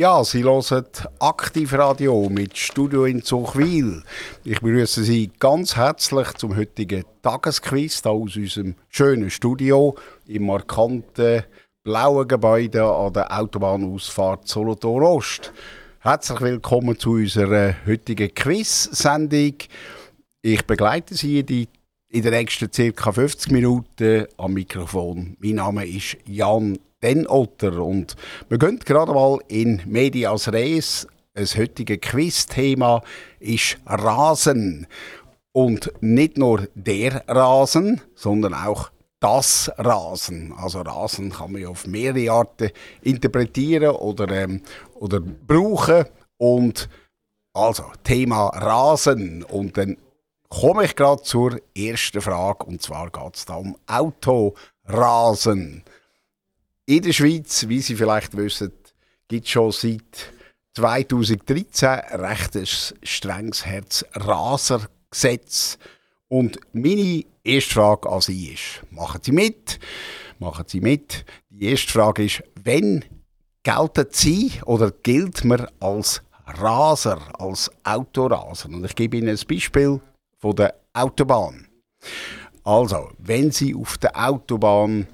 [0.00, 0.86] Ja, Sie hören
[1.18, 4.02] Aktivradio mit Studio in Zuchwil.
[4.44, 9.94] Ich begrüße Sie ganz herzlich zum heutigen Tagesquiz aus unserem schönen Studio
[10.26, 11.42] im markanten
[11.84, 15.52] blauen Gebäude an der Autobahnausfahrt Solothurn Ost.
[15.98, 19.56] Herzlich willkommen zu unserer heutigen Quiz-Sendung.
[20.40, 21.68] Ich begleite Sie die
[22.08, 23.12] in den nächsten ca.
[23.12, 25.36] 50 Minuten am Mikrofon.
[25.40, 28.14] Mein Name ist Jan Den Otter und
[28.48, 31.06] wir gehen gerade mal in Medias Res.
[31.32, 33.02] Das heutige Quiz-Thema
[33.38, 34.86] ist Rasen.
[35.52, 38.90] Und nicht nur der Rasen, sondern auch
[39.20, 40.52] das Rasen.
[40.56, 42.70] Also Rasen kann man ja auf mehrere Arten
[43.02, 44.62] interpretieren oder, ähm,
[44.94, 46.04] oder brauchen.
[46.36, 46.88] Und
[47.54, 49.42] also Thema Rasen.
[49.44, 49.96] Und dann
[50.48, 52.66] komme ich gerade zur ersten Frage.
[52.66, 55.84] Und zwar geht es da um Autorasen.
[56.86, 58.72] In der Schweiz, wie Sie vielleicht wissen,
[59.28, 60.32] gibt es schon seit
[60.74, 65.78] 2013 recht ein strenges Herz-Raser-Gesetz.
[66.28, 69.78] Und meine erste Frage an Sie ist, machen Sie mit?
[70.38, 71.24] Machen Sie mit.
[71.48, 73.04] Die erste Frage ist, wenn
[73.62, 78.68] gelten Sie oder gilt man als Raser, als Autoraser?
[78.68, 80.00] Und ich gebe Ihnen ein Beispiel
[80.38, 81.66] von der Autobahn.
[82.64, 85.06] Also, wenn Sie auf der Autobahn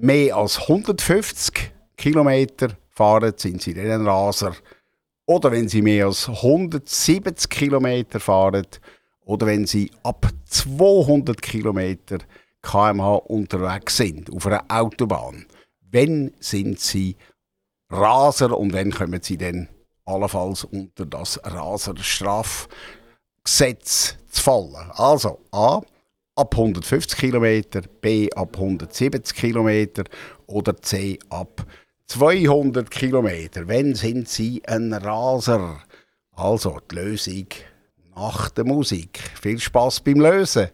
[0.00, 2.46] mehr als 150 km
[2.90, 4.54] fahren, sind Sie dann ein Raser.
[5.26, 8.66] Oder wenn Sie mehr als 170 km fahren,
[9.24, 11.96] oder wenn Sie ab 200 km
[12.62, 15.46] kmh unterwegs sind auf einer Autobahn.
[15.90, 17.16] Wenn sind Sie
[17.90, 19.68] Raser und wenn kommen Sie dann
[20.04, 24.90] allenfalls unter das Raserstrafgesetz zu fallen?
[24.92, 25.80] Also A
[26.36, 30.02] ab 150 km, B ab 170 km
[30.46, 31.66] oder C ab
[32.06, 33.28] 200 km.
[33.68, 35.82] Wenn sind Sie ein Raser?
[36.32, 37.46] Also die Lösung
[38.14, 39.18] nach der Musik.
[39.40, 40.68] Viel Spaß beim Lösen!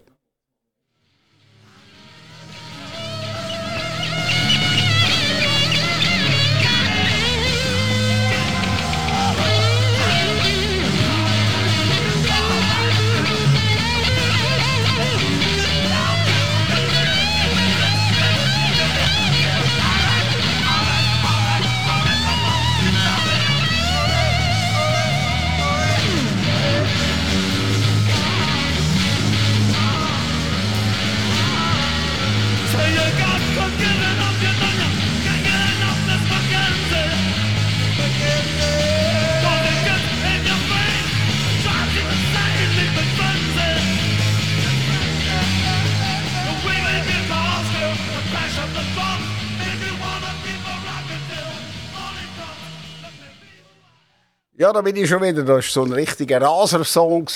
[54.61, 55.43] Ja, da bin ich schon wieder.
[55.43, 57.27] Das war so ein richtiger Raser-Song.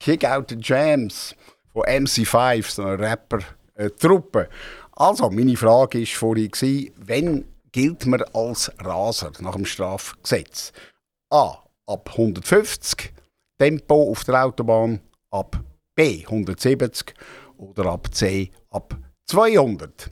[0.00, 1.36] Kick Out the Jams
[1.72, 4.48] von MC5, so einer Rapper-Truppe.
[4.90, 10.72] also, meine Frage war vorhin, wenn gilt man als Raser nach dem Strafgesetz?
[11.30, 11.56] A.
[11.86, 13.12] Ab 150
[13.56, 14.98] Tempo auf der Autobahn,
[15.30, 15.60] ab
[15.94, 16.24] B.
[16.24, 17.14] 170
[17.58, 18.50] oder ab C.
[18.70, 20.10] ab 200.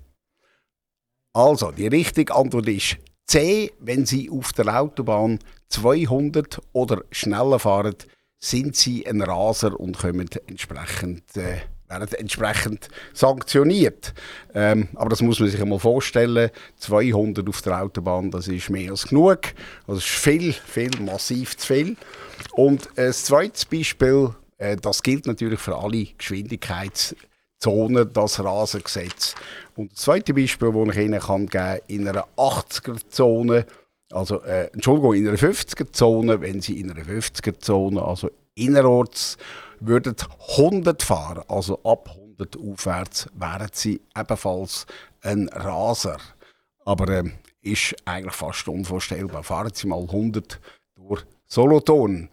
[1.32, 3.72] Also, die richtige Antwort ist C.
[3.80, 7.96] Wenn Sie auf der Autobahn 200 oder schneller fahren,
[8.44, 14.12] sind sie ein Raser und kommen entsprechend, äh, werden entsprechend sanktioniert.
[14.54, 16.50] Ähm, aber das muss man sich einmal vorstellen.
[16.76, 19.40] 200 auf der Autobahn, das ist mehr als genug.
[19.86, 21.96] Das ist viel, viel, massiv zu viel.
[22.52, 26.06] Und äh, das zweite Beispiel, äh, das gilt natürlich für alle
[27.64, 29.34] Geschwindigkeitszonen, das Rasengesetz.
[29.76, 33.66] Und das zweite Beispiel, das ich Ihnen kann geben in einer 80er-Zone,
[34.12, 39.36] also, äh, Entschuldigung, in einer 50er-Zone, wenn Sie in einer 50er-Zone, also innerorts,
[39.80, 40.14] würden
[40.56, 44.86] 100 fahren, also ab 100 aufwärts, wären Sie ebenfalls
[45.22, 46.18] ein Raser.
[46.84, 47.24] Aber äh,
[47.62, 49.42] ist eigentlich fast unvorstellbar.
[49.42, 50.60] Fahren Sie mal 100
[50.94, 52.28] durch Solothurn.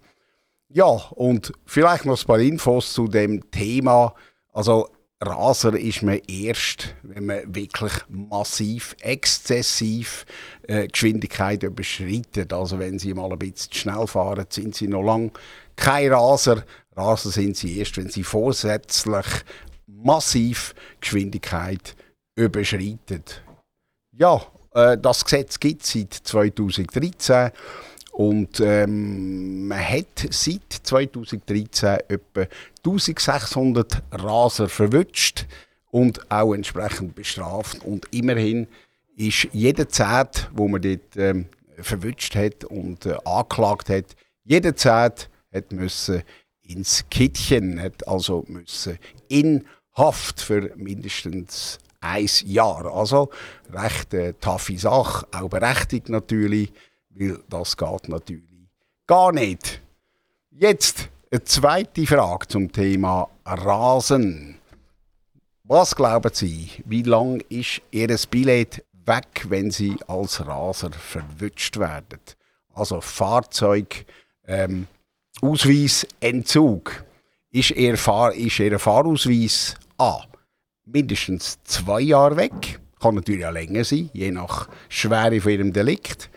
[0.68, 4.14] Ja, und vielleicht noch ein paar Infos zu dem Thema.
[4.54, 4.90] Also
[5.24, 10.26] Raser ist man erst, wenn man wirklich massiv, exzessiv
[10.64, 12.52] äh, Geschwindigkeit überschreitet.
[12.52, 15.32] Also wenn Sie mal ein bisschen schnell fahren, sind Sie noch lange
[15.76, 16.64] kein Raser.
[16.96, 19.28] Raser sind Sie erst, wenn Sie vorsätzlich
[19.86, 21.96] massiv Geschwindigkeit
[22.36, 23.24] überschreiten.
[24.18, 24.42] Ja,
[24.74, 27.52] äh, das Gesetz gibt es seit 2013.
[28.12, 32.46] Und ähm, man hat seit 2013 etwa
[32.86, 35.46] 1600 Raser verwünscht
[35.92, 37.84] und auch entsprechend bestraft.
[37.86, 38.68] Und immerhin
[39.16, 41.46] ist jeder Zehnt, wo man dort ähm,
[41.78, 44.16] verwünscht hat und äh, angeklagt hat.
[44.44, 46.24] Jeder Zehnt hat müssen
[46.64, 48.98] ins Kittchen, hat also müssen
[49.28, 52.86] in Haft für mindestens ein Jahr.
[52.94, 53.30] Also
[53.72, 56.72] recht äh, taffe Sache, auch berechtigt natürlich,
[57.14, 58.44] weil das geht natürlich
[59.08, 59.82] gar nicht.
[60.52, 64.58] Jetzt eine zweite Frage zum Thema Rasen.
[65.64, 72.20] Was glauben Sie, wie lang ist Ihr Billett weg, wenn Sie als Raser verwünscht werden?
[72.74, 74.06] Also Fahrzeug,
[74.46, 74.88] ähm,
[75.42, 77.04] Ausweisentzug.
[77.52, 80.22] Ist Ihr, Fahr ist Ihr Fahrausweis A
[80.86, 82.80] mindestens zwei Jahre weg?
[83.00, 86.30] Kann natürlich auch länger sein, je nach Schwere von Ihrem Delikt.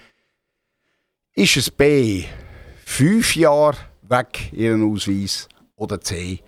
[1.36, 2.26] Ist es B
[2.86, 5.48] fünf Jahre weg, Ihren Ausweis?
[5.74, 6.38] Oder C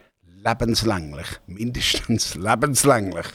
[0.45, 1.27] lebenslänglich?
[1.49, 3.27] Mindestens lebenslänglich.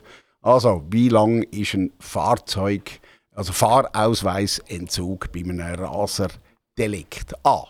[0.42, 3.02] Also, wie lang ist ein Fahrzeug,
[3.32, 7.34] also Fahrausweisentzug bei einem Raserdelikt?
[7.46, 7.66] A.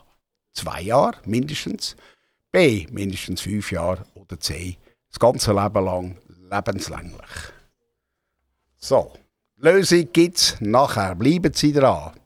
[0.54, 1.96] Zwei Jahre mindestens.
[2.52, 2.86] B.
[2.92, 4.06] Mindestens fünf Jahre.
[4.14, 4.78] Oder C.
[5.10, 6.18] Das ganze Leben lang
[6.52, 7.52] lebenslänglich.
[8.78, 9.12] So,
[9.58, 11.16] Lösung gibt es nachher.
[11.16, 12.21] Bleiben Sie dran.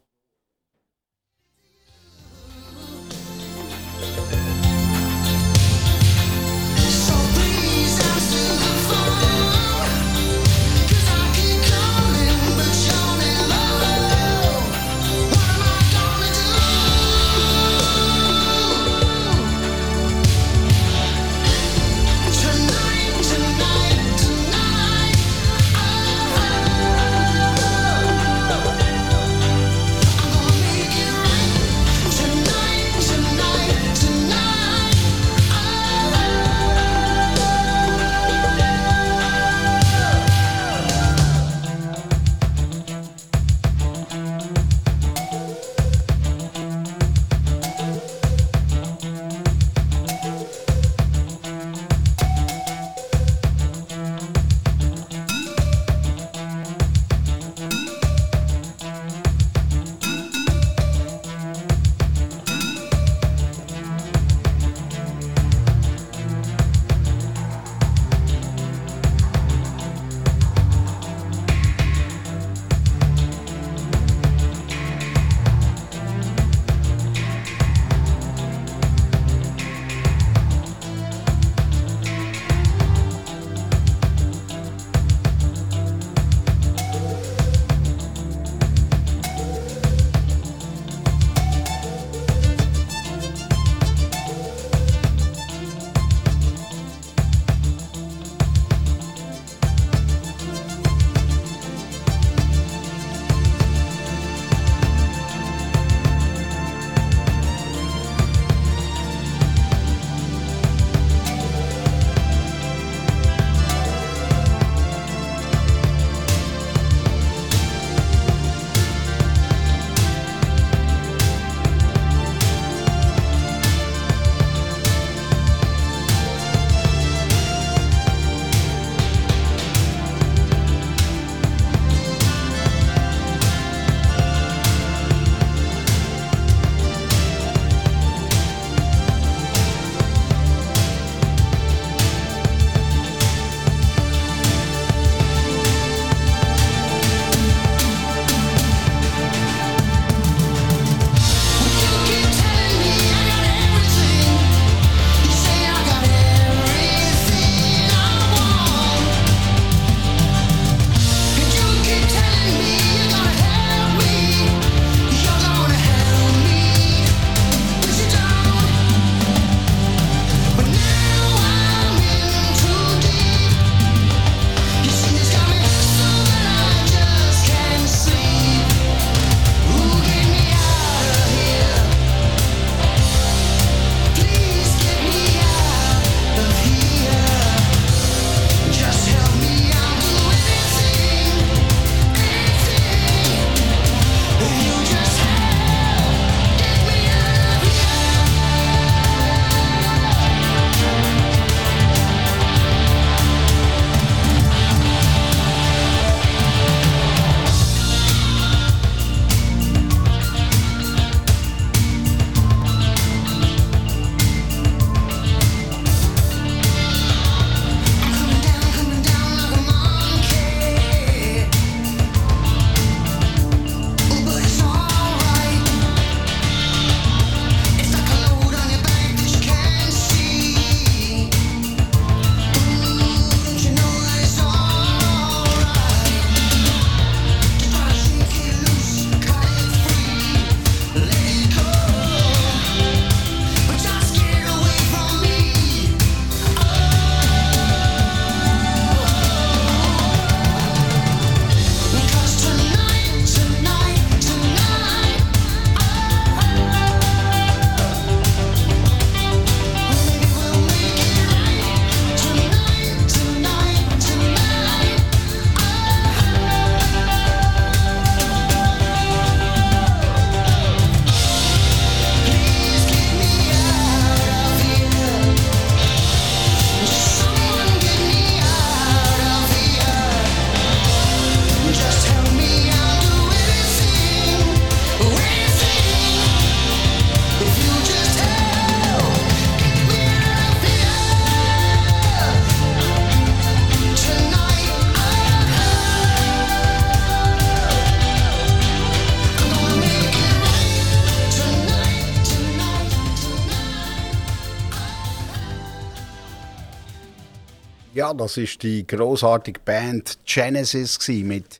[308.05, 311.59] Ja, das ist die großartige Band Genesis mit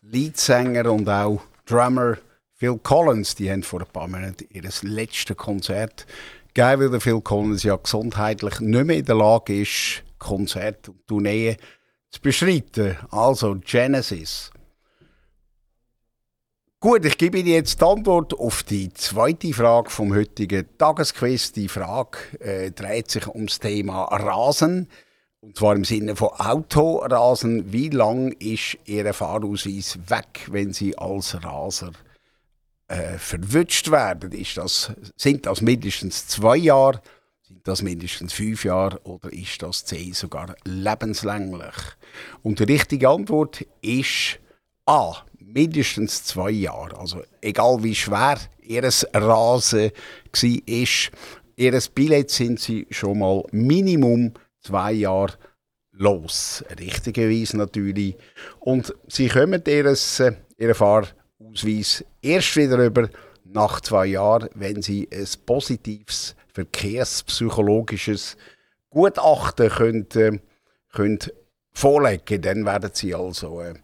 [0.00, 2.16] Leadsänger und auch Drummer
[2.54, 3.34] Phil Collins.
[3.34, 6.06] Die haben vor ein paar Monaten ihr letztes Konzert
[6.54, 11.06] gegeben, weil der Phil Collins ja gesundheitlich nicht mehr in der Lage ist, Konzerte und
[11.06, 11.56] Tourneen
[12.08, 12.96] zu beschreiten.
[13.10, 14.50] Also Genesis.
[16.80, 21.52] Gut, ich gebe Ihnen jetzt die Antwort auf die zweite Frage vom heutigen Tagesquiz.
[21.52, 24.88] Die Frage äh, dreht sich ums Thema Rasen.
[25.42, 27.72] Und zwar im Sinne von Autorasen.
[27.72, 31.90] Wie lang ist Ihr Fahrausweis weg, wenn Sie als Raser
[32.86, 34.30] äh, verwünscht werden?
[34.30, 37.02] Ist das, sind das mindestens zwei Jahre?
[37.42, 39.00] Sind das mindestens fünf Jahre?
[39.02, 41.74] Oder ist das zehn sogar lebenslänglich?
[42.44, 44.38] Und die richtige Antwort ist
[44.86, 45.24] A.
[45.40, 46.96] Mindestens zwei Jahre.
[46.96, 50.52] Also egal wie schwer Ihr Rasen war,
[51.56, 55.34] Ihr Billett sind Sie schon mal Minimum zwei Jahre
[55.92, 56.64] los.
[56.78, 58.16] Richtigerweise natürlich.
[58.60, 63.08] Und sie kommen ihren, äh, ihren Fahrausweis erst wieder über
[63.44, 68.36] nach zwei Jahren, wenn sie ein positives verkehrspsychologisches
[68.90, 70.38] Gutachten können, äh,
[70.92, 71.18] können
[71.72, 73.74] vorlegen Dann werden sie also äh,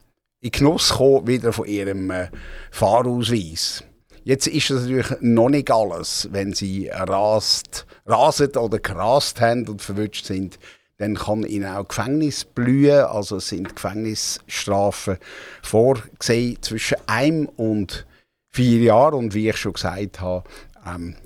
[0.41, 2.29] in Genuss kommen wieder von ihrem äh,
[2.71, 3.83] Fahrausweis.
[4.29, 6.29] Jetzt ist das natürlich noch nicht alles.
[6.31, 10.59] Wenn sie rast, rasen oder gerast haben und verwünscht sind,
[10.99, 13.07] dann kann ihnen auch Gefängnis blühen.
[13.07, 15.17] Also sind Gefängnisstrafen
[15.63, 18.07] vorgesehen zwischen einem und
[18.51, 19.15] vier Jahren.
[19.15, 20.47] Und wie ich schon gesagt habe,
[20.87, 21.17] ähm,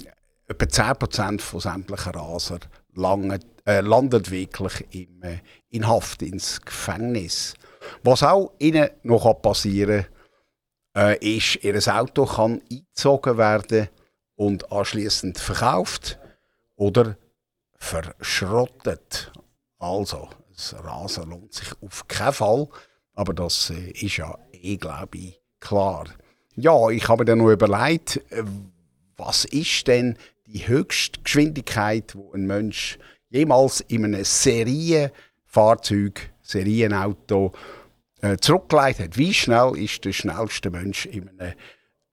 [0.46, 2.60] etwa 10% von sämtlichen Raser
[2.94, 5.38] lange, äh, landet wirklich im, äh,
[5.70, 7.54] in Haft, ins Gefängnis.
[8.04, 10.21] Was auch ihnen noch passieren kann,
[10.96, 13.88] äh, ist, ihr Auto kann eingezogen werden
[14.36, 16.18] und anschließend verkauft
[16.76, 17.16] oder
[17.76, 19.32] verschrottet.
[19.78, 22.68] Also, das Rasen lohnt sich auf keinen Fall,
[23.14, 26.06] aber das äh, ist ja eh, glaube ich, klar.
[26.54, 28.44] Ja, ich habe mir dann noch überlegt, äh,
[29.16, 37.52] was ist denn die höchste Geschwindigkeit, wo ein Mensch jemals in einem Serienfahrzeug, Serienauto
[38.22, 39.18] äh, zurückgelegt hat.
[39.18, 41.54] Wie schnell ist der schnellste Mensch in einem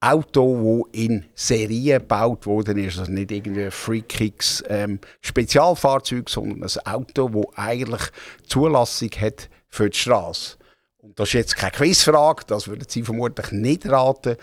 [0.00, 2.98] Auto, das in Serie gebaut worden ist?
[2.98, 8.02] Also nicht irgendwie ein Freakicks ähm, Spezialfahrzeug, sondern ein Auto, das eigentlich
[8.46, 10.58] Zulassung hat für die Straße.
[10.98, 14.36] Und das ist jetzt keine Quizfrage, das würden Sie vermutlich nicht raten.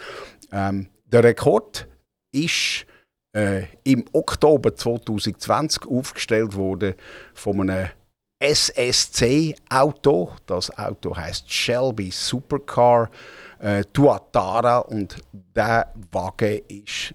[0.51, 1.87] Ähm, der Rekord
[2.31, 2.85] ist
[3.33, 6.95] äh, im Oktober 2020 aufgestellt worden
[7.33, 7.89] von einem
[8.39, 10.31] SSC-Auto.
[10.45, 13.09] Das Auto heißt Shelby Supercar
[13.59, 17.13] äh, Tuatara und der Wagen ist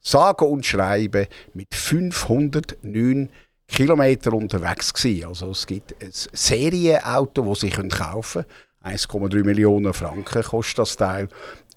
[0.00, 3.30] sage und schreibe mit 509
[3.66, 5.26] Kilometer unterwegs gewesen.
[5.26, 8.44] Also es gibt ein Serienauto, das Sie kaufen
[8.82, 8.96] können.
[8.96, 11.28] 1,3 Millionen Franken kostet das Teil.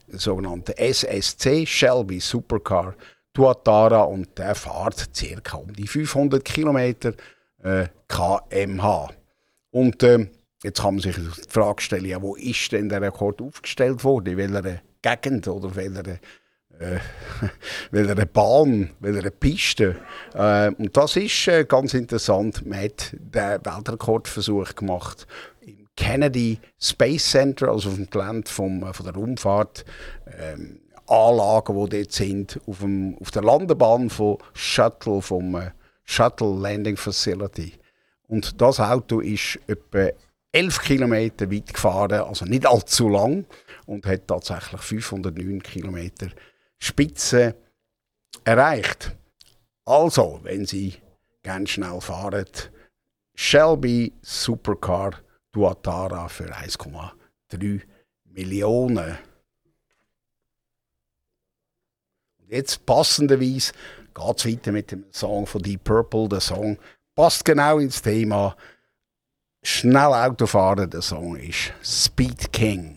[0.08, 2.96] Der sogenannte SSC Shelby Supercar
[3.34, 5.10] Tuatara und der fährt
[5.44, 5.58] ca.
[5.58, 7.14] um die 500 Kilometer
[7.66, 9.10] äh, kmh.
[9.72, 10.28] Und äh,
[10.64, 14.38] jetzt kann man sich die Frage stellen, ja, wo ist denn der Rekord aufgestellt worden?
[14.38, 16.08] In welcher Gegend oder welcher,
[16.80, 17.00] äh,
[17.92, 19.96] welcher Bahn, welcher Piste?
[20.34, 22.66] Äh, und das ist äh, ganz interessant.
[22.66, 25.28] Man hat den Weltrekordversuch gemacht
[25.62, 29.86] im Kennedy Space Center, also auf dem Gelände vom, äh, von der Raumfahrt.
[30.40, 35.70] Ähm, Anlagen, die dort sind, auf, dem, auf der Landebahn von Shuttle, vom äh,
[36.06, 37.74] Shuttle Landing Facility.
[38.28, 40.10] Und das Auto ist etwa
[40.52, 43.46] 11 Kilometer weit gefahren, also nicht allzu lang,
[43.86, 46.30] und hat tatsächlich 509 Kilometer
[46.78, 47.56] Spitze
[48.44, 49.16] erreicht.
[49.84, 50.96] Also, wenn Sie
[51.44, 52.46] ganz schnell fahren,
[53.36, 55.22] Shelby Supercar
[55.52, 57.82] Duatara für 1,3
[58.26, 59.18] Millionen.
[62.48, 63.74] Jetzt passenderweise
[64.16, 66.30] geht es weiter mit dem Song von Deep Purple.
[66.30, 66.78] Der Song
[67.16, 68.56] passt genau ins Thema.
[69.64, 72.95] Schnell Autofahren, der Song ist Speed King.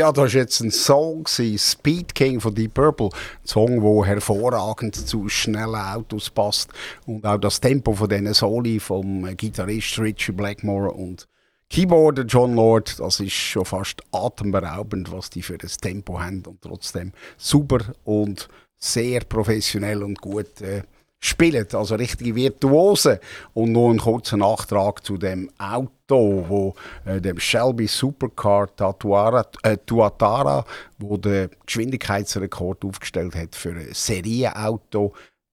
[0.00, 3.10] Ja, das war jetzt ein Song, Speed King von Deep Purple.
[3.12, 6.70] Ein Song, der hervorragend zu schnellen Autos passt.
[7.04, 11.28] Und auch das Tempo von diesen Soli vom Gitarrist Richie Blackmore und
[11.68, 16.62] Keyboarder John Lord, das ist schon fast atemberaubend, was die für das Tempo haben und
[16.62, 20.82] trotzdem super und sehr professionell und gut äh,
[21.20, 23.20] spielen, also richtige Virtuose.
[23.52, 29.76] Und noch ein kurzer Nachtrag zu dem Auto, wo äh, dem Shelby Supercar Tatuara, äh,
[29.76, 30.64] Tuatara,
[30.98, 35.12] wo der Geschwindigkeitsrekord aufgestellt hat für ein Serienauto.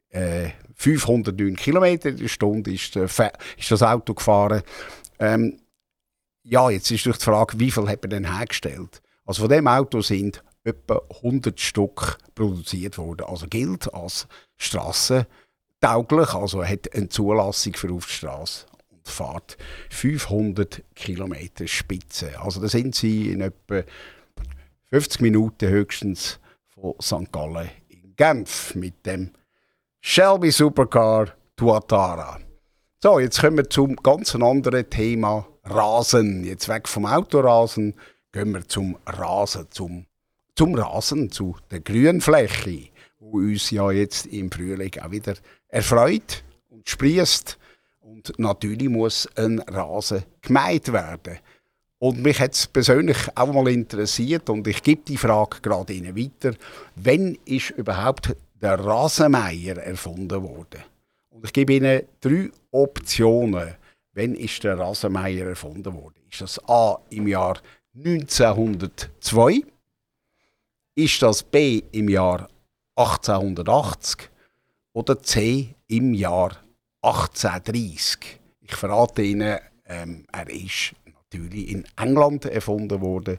[0.09, 3.07] Äh, 509 km in Stunde ist, äh,
[3.57, 4.61] ist das Auto gefahren.
[5.19, 5.59] Ähm,
[6.43, 9.01] ja, jetzt ist durch die Frage, wie viel hat er denn hergestellt?
[9.25, 13.25] Also von dem Auto sind etwa 100 Stück produziert worden.
[13.27, 15.27] Also gilt als Straße
[15.79, 19.57] tauglich, also hat eine Zulassung für auf die Straße und fährt
[19.89, 22.39] 500 Kilometer Spitze.
[22.39, 23.83] Also da sind sie in etwa
[24.89, 26.39] 50 Minuten höchstens
[26.73, 27.31] von St.
[27.31, 29.31] Gallen in Genf mit dem
[30.01, 32.39] Shelby Supercar Tuatara.
[33.01, 36.43] So, jetzt kommen wir zum ganz anderen Thema Rasen.
[36.43, 37.93] Jetzt weg vom Autorasen
[38.31, 40.05] gehen wir zum Rasen, zum,
[40.55, 45.35] zum Rasen, zu der Grünfläche, wo uns ja jetzt im Frühling auch wieder
[45.67, 47.57] erfreut und sprießt.
[48.01, 51.39] Und natürlich muss ein Rasen gemäht werden.
[51.99, 56.15] Und mich hat es persönlich auch mal interessiert und ich gebe die Frage gerade Ihnen
[56.15, 56.55] weiter.
[56.95, 60.83] Wann ist überhaupt der Rasenmeier erfunden worden?
[61.29, 63.75] Und ich gebe Ihnen drei Optionen.
[64.13, 66.21] Wann ist der Rasenmeier erfunden worden?
[66.29, 67.59] Ist das A im Jahr
[67.95, 69.61] 1902?
[70.95, 72.47] Ist das B im Jahr
[72.97, 74.29] 1880?
[74.97, 76.57] oder C im Jahr
[77.03, 78.39] 1830.
[78.61, 83.37] Ich verrate Ihnen, ähm, er ist natürlich in England erfunden worden,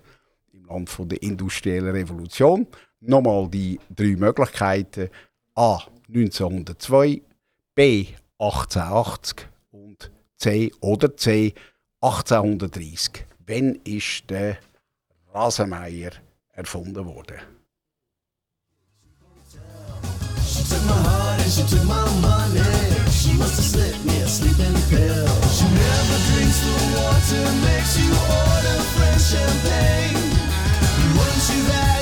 [0.53, 2.69] im Land von der industriellen Revolution.
[3.01, 5.11] Nochmal die drei Möglichkeiten.
[5.57, 5.81] A.
[6.07, 7.23] 1902,
[7.75, 8.07] B.
[8.39, 11.55] 1880 und C oder C.
[12.01, 13.25] 1830.
[13.49, 14.59] Wann ist der
[15.35, 16.13] Rasenmeier
[16.53, 17.58] erfunden worden?
[20.69, 22.61] Took my heart and she took my money.
[23.11, 25.29] She must have slipped me a sleeping pill.
[25.57, 30.21] She never drinks the water, makes you order French champagne.
[31.17, 31.98] Once you've had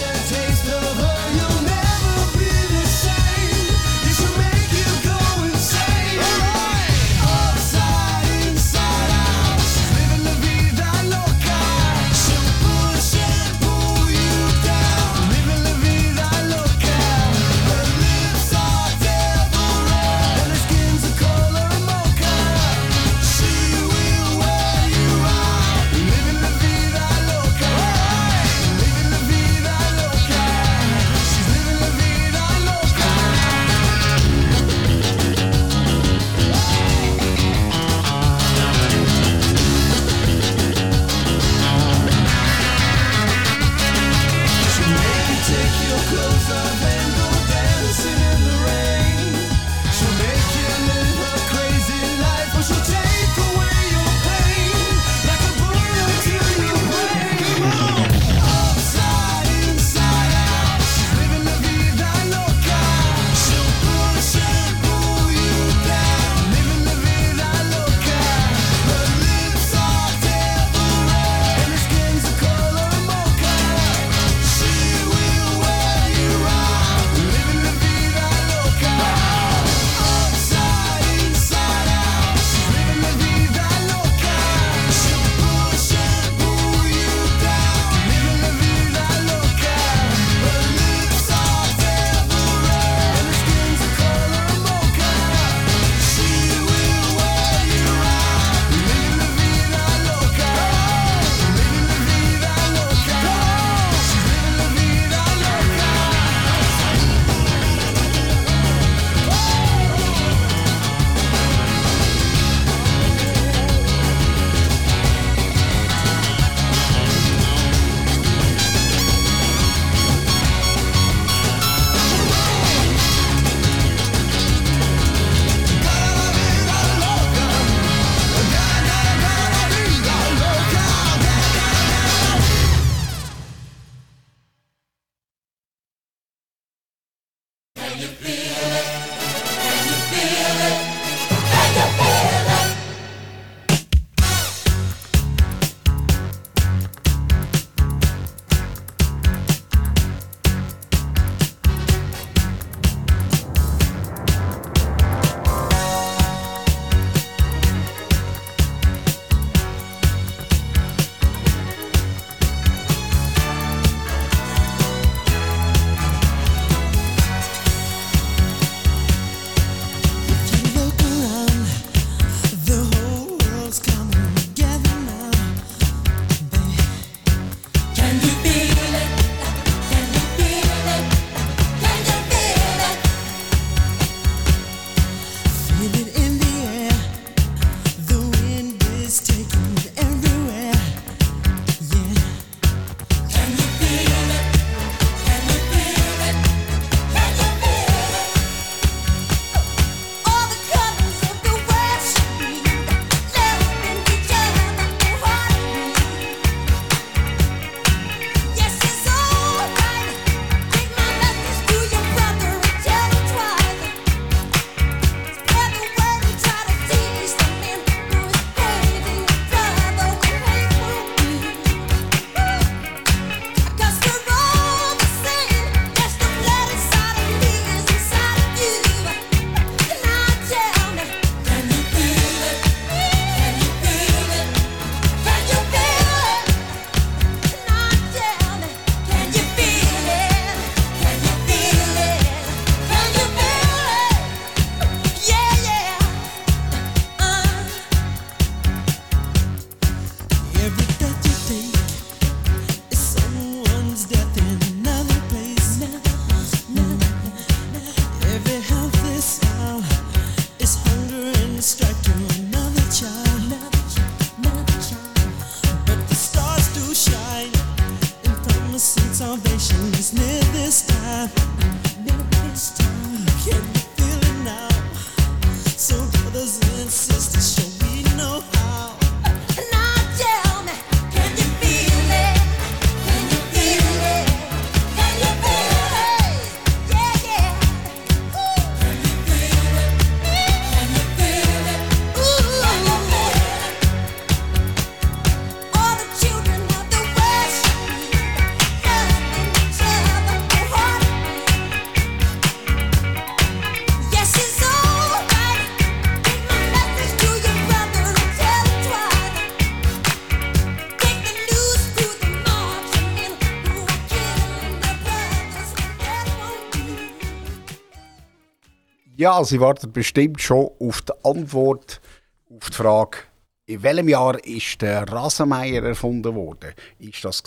[319.26, 322.00] Ja, Sie warten bestimmt schon auf die Antwort
[322.48, 323.18] auf die Frage,
[323.66, 326.72] in welchem Jahr ist der Rasenmeier erfunden worden?
[327.00, 327.42] Ist das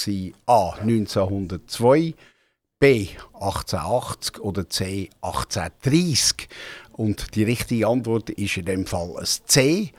[0.46, 2.16] A 1902,
[2.80, 6.50] B 1880 oder C 1830?
[6.92, 9.94] Und die richtige Antwort ist in dem Fall ein C.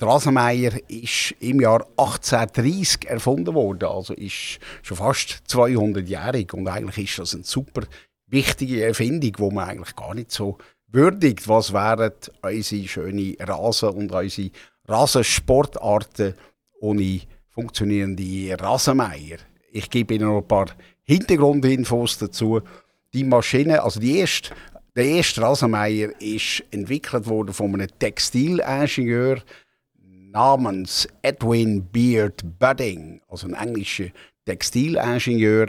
[0.00, 7.10] Der Rasenmeier ist im Jahr 1830 erfunden worden, also ist schon fast 200-jährig und eigentlich
[7.10, 7.82] ist das eine super
[8.28, 14.12] wichtige Erfindung, wo man eigentlich gar nicht so würdigt, was wären unsere schönen Rasen und
[14.12, 14.50] unsere
[14.86, 16.34] Rasensportarten
[16.80, 17.20] ohne
[17.50, 19.38] funktionierende Rasenmeier.
[19.70, 20.68] Ich gebe Ihnen noch ein paar
[21.02, 22.60] Hintergrundinfos dazu.
[23.12, 24.54] Die Maschine, also die erste,
[24.96, 29.42] der erste Rasenmeier ist entwickelt worden von einem Textilingenieur
[30.30, 34.08] namens Edwin Beard Budding, also ein englischer
[34.44, 35.68] Textilingenieur.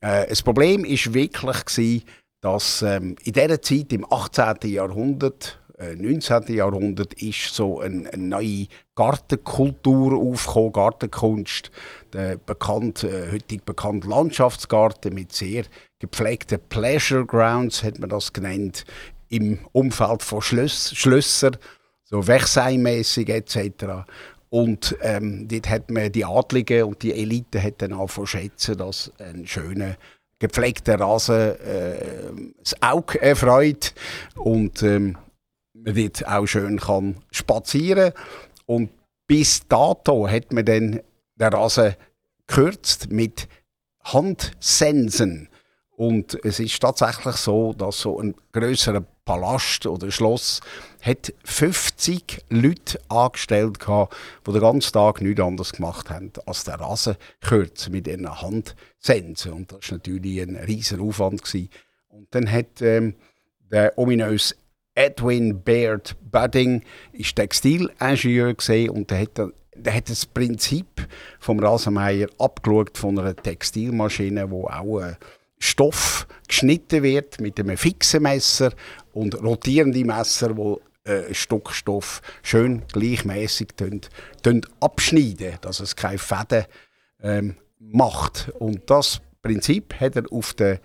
[0.00, 2.02] Äh, das Problem ist wirklich gewesen,
[2.40, 4.70] dass ähm, in dieser Zeit, im 18.
[4.70, 6.54] Jahrhundert, äh, 19.
[6.54, 11.70] Jahrhundert, ist so eine, eine neue Gartenkultur aufgekommen, Gartenkunst,
[12.12, 15.64] der bekannt, äh, heutig bekannte Landschaftsgarten mit sehr
[15.98, 18.84] gepflegten Pleasure Grounds, hat man das genannt,
[19.28, 21.56] im Umfeld von Schlös Schlössern,
[22.04, 24.06] so Versailles-mässig etc.
[24.48, 29.12] Und ähm, dort hat man die Adligen und die Elite hat dann auch schätzen, dass
[29.18, 29.96] ein schöner
[30.38, 33.94] gepflegter Rasen äh, das Auge erfreut
[34.36, 35.16] und ähm,
[35.72, 38.12] man dort auch schön kann spazieren.
[38.66, 38.90] Und
[39.26, 41.00] bis dato hat man dann
[41.36, 41.94] den Rasen
[42.46, 43.48] gekürzt mit
[44.04, 45.48] Handsensen.
[45.96, 50.62] Und es ist tatsächlich so, dass so ein größerer Palast oder Schloss
[51.02, 56.76] hat 50 Leute angestellt gehabt, die den ganzen Tag nichts anderes gemacht haben, als den
[56.76, 59.52] Rasen kürzen mit ihren Handsensen.
[59.52, 61.42] Und das war natürlich ein riesiger Aufwand.
[61.42, 61.68] Gewesen.
[62.08, 63.16] Und dann hat ähm,
[63.70, 64.54] der ominöse
[64.94, 68.54] Edwin Baird Budding ist Textilingenieur
[68.90, 71.06] und der hat, der hat das Prinzip
[71.38, 75.16] vom Rasenmeier abgeschaut von einer Textilmaschine, wo auch äh,
[75.58, 78.72] Stoff geschnitten wird mit einem fixen Messer
[79.18, 83.68] und rotierende Messer, wo äh, Stück Stoff schön gleichmäßig
[84.80, 86.64] abschneiden, dass es keine Fäden
[87.20, 88.52] ähm, macht.
[88.60, 90.78] Und das Prinzip hat er auf den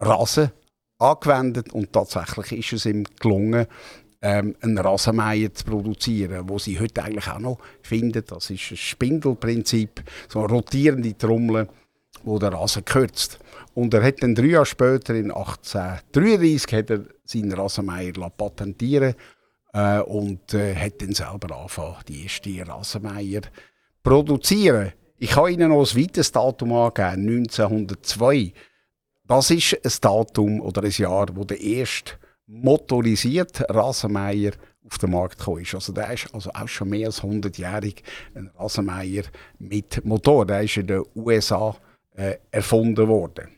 [0.00, 0.50] Rasen
[0.98, 3.66] angewendet und tatsächlich ist es ihm gelungen,
[4.22, 8.24] ähm, einen Rasenmeier zu produzieren, wo sie heute eigentlich auch noch finden.
[8.26, 11.68] Das ist ein Spindelprinzip, so eine rotierende Trommel,
[12.24, 13.38] wo der Rasen kürzt.
[13.74, 19.14] Und er hat dann drei Jahre später, in 1833, hat er seinen Rasenmeier patentieren
[19.72, 23.42] äh, und äh, hat dann selber angefangen, die erste Rasenmeier
[24.02, 24.92] produzieren.
[25.18, 28.52] Ich kann Ihnen noch ein weiteres Datum angeben, 1902.
[29.26, 32.12] Das ist ein Datum oder ein Jahr, wo der erste
[32.46, 34.52] motorisierte Rasenmeier
[34.86, 35.74] auf den Markt gekommen ist.
[35.74, 38.02] Also der ist also auch schon mehr als 100-jährig
[38.34, 39.22] ein Rasenmeier
[39.58, 40.46] mit Motor.
[40.46, 41.74] Der ist in den USA
[42.14, 43.48] äh, erfunden worden.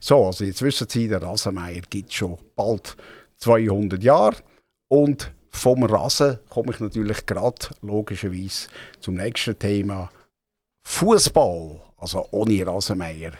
[0.00, 2.96] So, also jetzt wissen Sie, der Rasenmeier gibt es schon bald
[3.38, 4.36] 200 Jahre.
[4.88, 8.68] Und vom Rasen komme ich natürlich gerade logischerweise
[9.00, 10.10] zum nächsten Thema.
[10.82, 13.32] Fußball, also ohne Rasenmeier.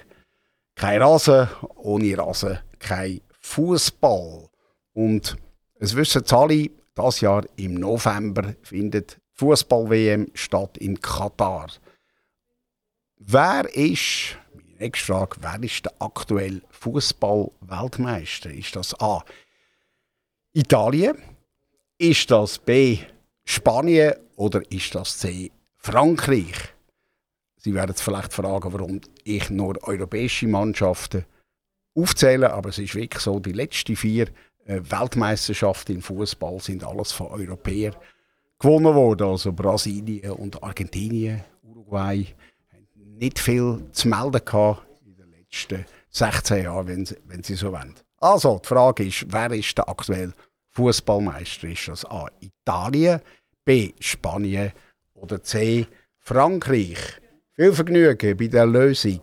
[0.75, 4.49] Kein Rasen, ohne Rasen kein Fußball.
[4.95, 5.37] Und
[5.79, 11.69] es wissen alle, das Jahr im November findet Fußball-WM statt in Katar.
[13.17, 14.39] Wer ist
[14.85, 18.51] nächste Frage, wer ist der aktuelle Fußball-Weltmeister?
[18.51, 19.25] Ist das A.
[20.53, 21.17] Italien?
[21.99, 22.99] Ist das B.
[23.45, 24.15] Spanien?
[24.37, 25.51] Oder ist das C.
[25.77, 26.75] Frankreich?
[27.57, 31.25] Sie werden vielleicht fragen, warum ich nur europäische Mannschaften
[31.95, 34.27] aufzähle, aber es ist wirklich so, die letzten vier
[34.67, 37.95] äh, Weltmeisterschaften im Fußball sind alles von Europäern
[38.59, 42.27] gewonnen worden, also Brasilien und Argentinien, Uruguay,
[43.19, 47.73] nicht viel zu melden gehabt in den letzten 16 Jahren, wenn Sie, wenn Sie so
[47.73, 47.95] wollen.
[48.21, 50.33] Also, die Frage ist, wer ist der aktuelle
[50.71, 51.69] Fußballmeister?
[51.69, 52.27] Ist das A.
[52.41, 53.21] Italien,
[53.65, 53.93] B.
[54.01, 54.73] Spanien
[55.15, 55.87] oder C.
[56.19, 56.99] Frankreich?
[57.53, 59.23] Viel Vergnügen bei der Lösung.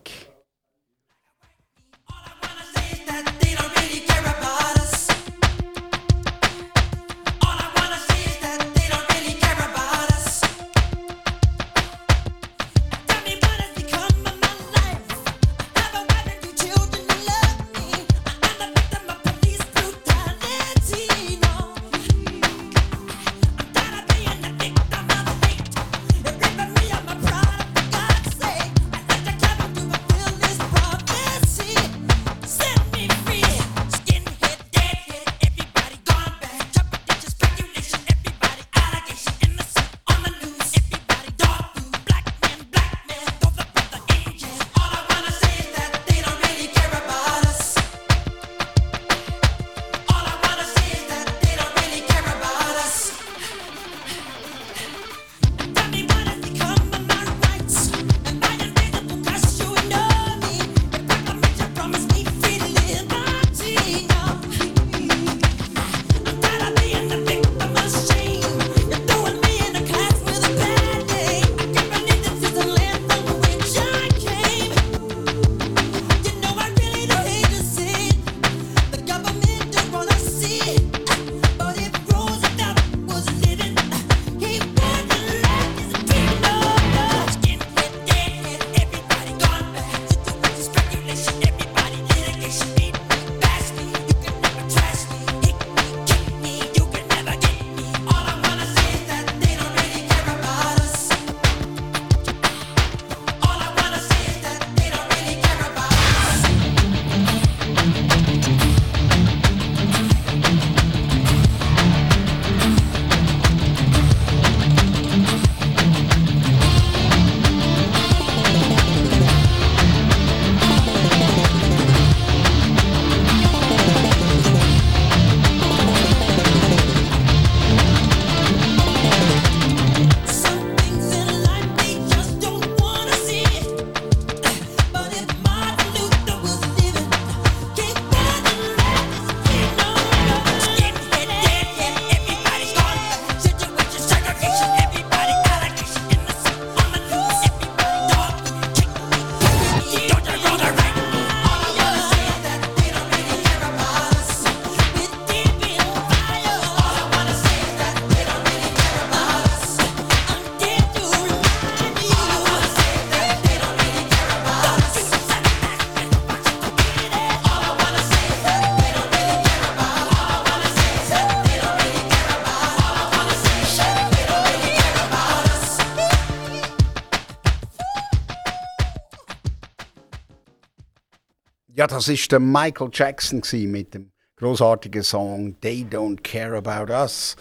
[181.92, 187.36] Das ist der Michael Jackson mit dem großartigen Song They Don't Care About Us.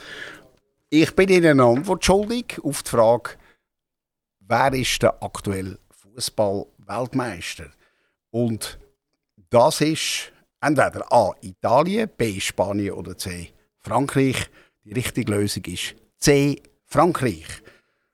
[0.88, 3.30] Ich bin Ihnen eine Antwort schuldig auf die Frage,
[4.40, 7.66] wer ist der aktuelle Fußball-Weltmeister?
[8.32, 8.80] Und
[9.50, 11.32] das ist entweder A.
[11.42, 12.40] Italien, B.
[12.40, 13.52] Spanien oder C.
[13.78, 14.50] Frankreich.
[14.82, 16.60] Die richtige Lösung ist C.
[16.86, 17.46] Frankreich.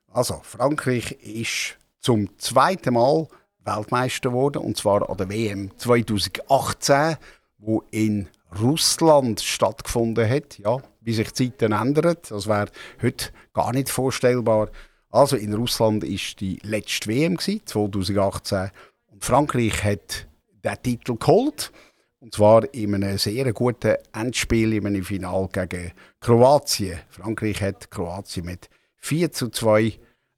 [0.09, 3.27] Also, Frankreich ist zum zweiten Mal
[3.67, 7.17] Weltmeister geworden, und zwar an der WM 2018,
[7.59, 8.27] wo in
[8.59, 10.57] Russland stattgefunden hat.
[10.59, 12.69] Ja, wie sich die Zeiten ändern, das wäre
[13.01, 14.69] heute gar nicht vorstellbar.
[15.09, 18.71] Also in Russland ist die letzte WM 2018
[19.07, 20.27] und Frankreich hat
[20.63, 21.71] den Titel geholt.
[22.19, 26.99] Und zwar in einem sehr guten Endspiel in einem Final gegen Kroatien.
[27.09, 29.93] Frankreich hat Kroatien mit 4 zu 2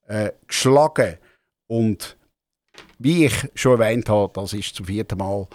[0.07, 1.17] äh, geschlagen.
[1.67, 2.17] Und
[2.99, 5.47] wie ich schon erwähnt habe, das ist zum vierten Mal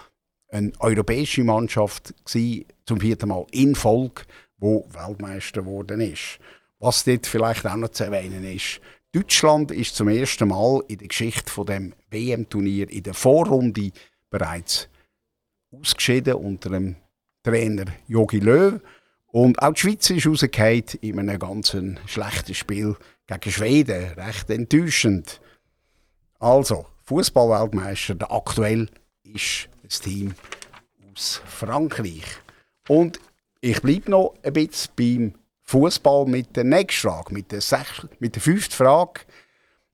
[0.48, 4.22] eine europäische Mannschaft gewesen, zum vierten Mal in Folge,
[4.58, 6.38] wo Weltmeister geworden ist.
[6.78, 8.80] Was dort vielleicht auch noch zu erwähnen ist,
[9.12, 13.92] Deutschland ist zum ersten Mal in der Geschichte von dem WM-Turnier in der Vorrunde
[14.28, 14.88] bereits
[15.70, 16.96] ausgeschieden unter dem
[17.44, 18.80] Trainer Jogi Löw.
[19.26, 21.76] Und auch die Schweiz ist rausgefallen in einem ganz
[22.06, 24.12] schlechten Spiel gegen Schweden.
[24.14, 25.40] Recht enttäuschend.
[26.40, 28.88] Also, Fußballweltmeister, der aktuell
[29.22, 30.34] ist das Team
[31.12, 32.24] aus Frankreich.
[32.88, 33.20] Und
[33.60, 38.34] ich bleibe noch ein bisschen beim Fußball mit der nächsten Frage, mit der, sech, mit
[38.34, 39.22] der fünften Frage.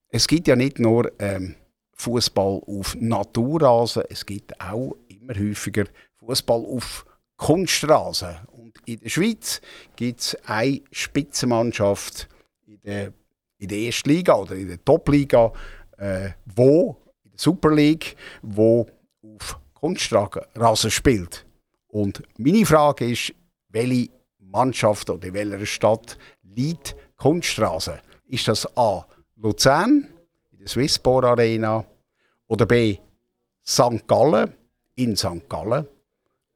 [0.09, 1.55] Es gibt ja nicht nur ähm,
[1.93, 5.85] Fußball auf Naturrasen, es gibt auch immer häufiger
[6.19, 7.07] Fußball auf
[7.37, 8.37] Kunstrasen.
[8.53, 9.61] Und in der Schweiz
[9.97, 12.29] gibt es eine Spitzenmannschaft
[12.67, 13.13] in der,
[13.59, 15.53] in der ersten Liga oder in der Top-Liga,
[15.99, 17.00] äh, wo,
[17.41, 18.87] Super League, wo
[19.23, 21.47] auf Kunstrasen spielt.
[21.89, 23.33] Und meine Frage ist,
[23.71, 27.99] welche Mannschaft oder in welcher Stadt liegt Kunststraße?
[28.27, 29.07] Ist das A.
[29.37, 30.07] Luzern
[30.51, 31.87] in der Swissport Arena
[32.47, 32.99] oder B.
[33.67, 34.07] St.
[34.07, 34.53] Gallen
[34.97, 35.49] in St.
[35.49, 35.89] Gallen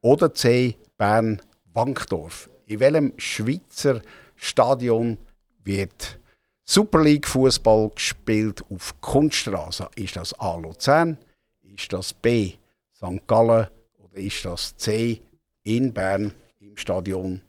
[0.03, 0.76] oder C.
[0.99, 1.41] Bern
[1.72, 2.51] Wankdorf?
[2.66, 4.03] In welchem Schweizer
[4.37, 5.16] Stadion
[5.64, 6.18] wird
[6.66, 9.86] Super League Fußball gespielt auf Kunststraße?
[9.96, 10.56] Ist das A.
[10.56, 11.18] Luzern?
[11.62, 12.54] Ist das B.
[12.94, 13.26] St.
[13.26, 15.20] Gallen oder ist das C.
[15.62, 17.42] in Bern im Stadion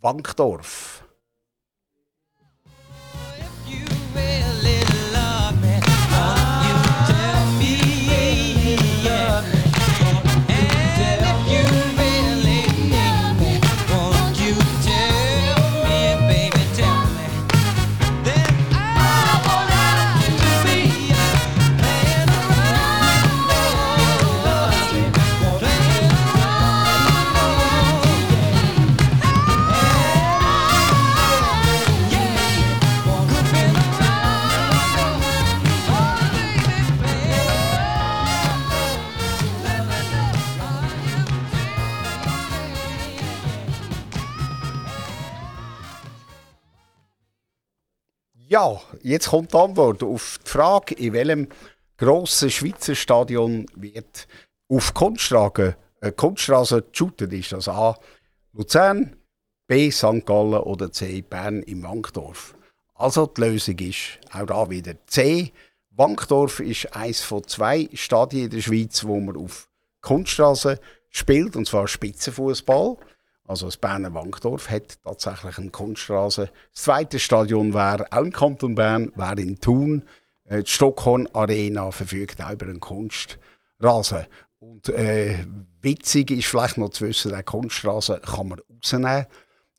[0.00, 1.03] Wankdorf?
[48.54, 51.48] Ja, jetzt kommt die Antwort auf die Frage, in welchem
[51.98, 54.28] grossen Schweizer Stadion wird
[54.68, 57.32] auf Kunststraße, äh, Kunststraße geshootet.
[57.32, 57.98] Ist das A.
[58.52, 59.16] Luzern,
[59.66, 59.90] B.
[59.90, 60.24] St.
[60.24, 61.20] Gallen oder C.
[61.22, 62.54] Bern im Wankdorf?
[62.94, 65.52] Also die Lösung ist auch da wieder C.
[65.90, 69.68] Wankdorf ist eines von zwei Stadien in der Schweiz, wo man auf
[70.00, 70.78] Kunststraße
[71.10, 72.98] spielt, und zwar Spitzenfußball.
[73.46, 76.50] Also das Berner Wankdorf hat tatsächlich eine Kunststraße.
[76.72, 80.02] Das zweite Stadion wäre auch im Kanton Bern, wäre in Thun.
[80.44, 84.26] Äh, die Stockholm Arena verfügt auch über einen Kunstrasen.
[84.58, 85.44] Und äh,
[85.82, 89.26] witzig ist vielleicht noch zu wissen, der Kunstrasen kann man rausnehmen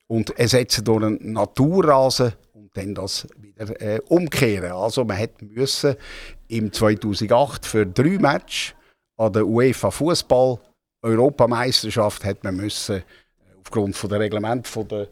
[0.07, 4.73] und ersetzen durch einen Naturrasen und dann das wieder äh, umkehren.
[4.73, 5.95] Also man hätte müssen
[6.49, 8.75] im 2008 für drei Matches
[9.17, 10.59] an der UEFA Fußball
[11.01, 13.03] Europameisterschaft hat man müssen
[13.65, 15.07] aufgrund von der Reglement von der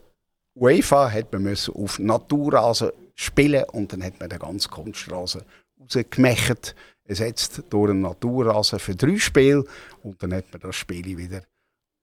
[0.56, 5.41] UEFA hat man müssen auf Naturrasen spielen und dann hat man den ganzen Kunstrasen
[5.80, 6.76] rausgemacht,
[7.06, 9.66] ersetzt durch einen Naturrasen für drei Spiele
[10.04, 11.41] und dann hat man das Spiel wieder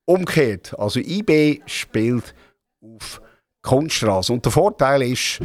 [0.06, 0.76] umgekehrt.
[0.78, 2.34] Also IB spielt
[2.82, 3.22] auf
[3.62, 5.40] Kunstrasen und der Vorteil ist,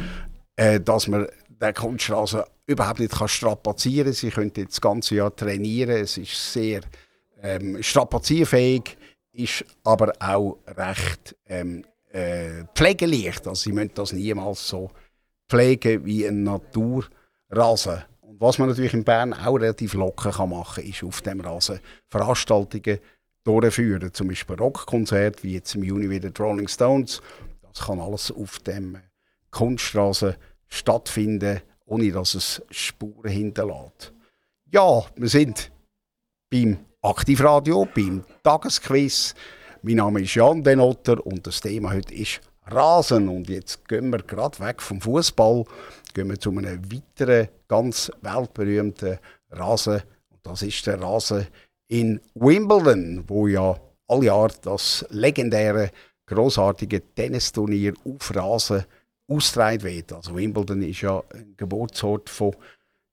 [0.55, 4.13] äh, dass man den Kunstrasen überhaupt nicht kann strapazieren kann.
[4.13, 5.97] Sie können das ganze Jahr trainieren.
[5.97, 6.81] Es ist sehr
[7.43, 8.97] ähm, strapazierfähig
[9.35, 13.47] ist aber auch recht ähm, äh, pflegeleicht.
[13.47, 14.91] Also sie müssen das niemals so
[15.49, 18.03] pflegen wie ein Naturrasen.
[18.21, 21.41] Und was man natürlich in Bern auch relativ locker kann machen kann, ist auf dem
[21.41, 21.79] Rasen
[22.09, 22.99] Veranstaltungen
[23.43, 24.13] durchführen.
[24.13, 27.21] Zum Beispiel Rockkonzert, wie jetzt im Juni wieder die Rolling Stones.
[27.61, 28.97] Das kann alles auf dem
[29.51, 34.13] Kunststraße stattfinden, ohne dass es Spuren hinterlässt.
[34.71, 35.71] Ja, wir sind
[36.49, 39.35] beim Aktivradio, beim Tagesquiz.
[39.83, 43.29] Mein Name ist Jan Denotter und das Thema heute ist Rasen.
[43.29, 45.65] Und jetzt gehen wir gerade weg vom Fußball,
[46.15, 49.19] gehen wir zu einem weiteren ganz weltberühmten
[49.51, 50.01] Rasen.
[50.31, 51.45] Und das ist der Rasen
[51.89, 55.91] in Wimbledon, wo ja alle Jahr das legendäre,
[56.25, 58.83] großartige Tennisturnier auf Rasen
[59.27, 60.11] ausgetragen wird.
[60.11, 62.55] Also Wimbledon ist ja ein Geburtsort von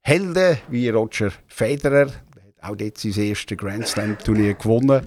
[0.01, 2.11] Helden wie Roger Federer,
[2.63, 5.07] auch dort sein erstes Grand Slam Turnier gewonnen.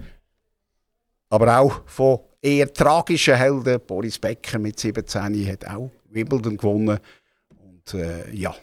[1.28, 6.98] Aber auch von eher tragischen Helden, Boris Becker mit 17 hat auch Wimbledon gewonnen.
[7.58, 8.54] Und äh, ja,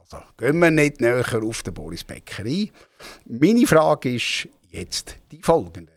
[0.00, 2.70] also gehen wir nicht näher auf den Boris Becker ein.
[3.26, 5.92] Meine Frage ist jetzt die folgende.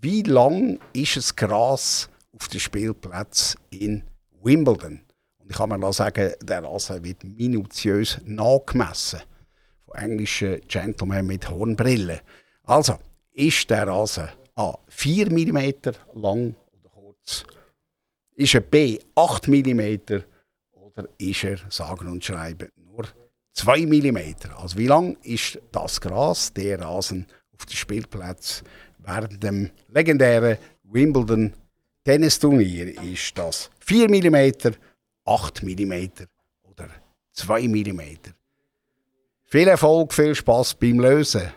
[0.00, 4.02] Wie lang ist das Gras auf den Spielplätzen in
[4.42, 5.00] Wimbledon?
[5.38, 9.20] Und ich kann mir sagen, der Rasen wird minutiös nachgemessen.
[9.96, 12.20] Von englischen Gentlemen mit Hornbrillen.
[12.64, 12.98] Also,
[13.32, 15.72] ist der Rasen A 4 mm
[16.14, 17.44] lang oder kurz?
[18.34, 20.22] Ist er B 8 mm
[20.72, 23.06] oder ist er, sagen und schreiben, nur
[23.54, 24.18] 2 mm.
[24.58, 27.26] Also wie lang ist das Gras, der Rasen
[27.56, 28.62] auf dem Spielplatz
[28.98, 31.54] während dem legendären Wimbledon
[32.04, 33.02] Tennisturnier?
[33.02, 34.74] Ist das 4 mm,
[35.24, 35.94] 8 mm
[36.64, 36.88] oder
[37.32, 38.35] 2 mm?
[39.48, 41.52] Viel Erfolg, viel Spaß beim Lösen.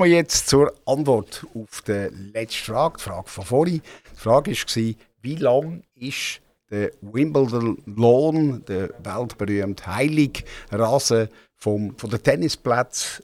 [0.00, 3.82] Ich komme jetzt zur Antwort auf die letzte Frage, die Frage von vorhin.
[4.10, 6.40] Die Frage war, wie lang ist
[6.70, 13.22] der Wimbledon Lawn, der weltberühmte Heilig-Rasen vom, von der Tennisplätze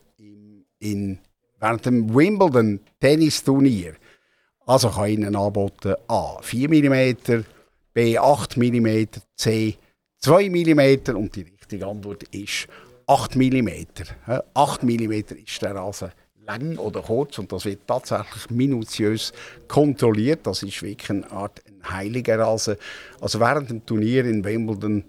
[0.79, 1.19] in,
[1.59, 3.95] während dem Wimbledon Tennisturnier.
[4.67, 7.45] Also kann ich Ihnen anbieten A 4 mm,
[7.95, 9.05] B 8 mm,
[9.35, 9.79] C
[10.19, 12.69] 2 mm und die richtige Antwort ist
[13.07, 13.71] 8 mm.
[14.53, 16.13] 8 mm ist der Rasen
[16.47, 19.33] lang oder kurz und das wird tatsächlich minutiös
[19.69, 20.47] kontrolliert.
[20.47, 22.77] Das ist wirklich eine Art ein heiliger Rasen.
[23.21, 25.05] Also während dem Turnier in Wimbledon